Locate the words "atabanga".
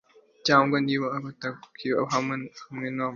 1.15-1.49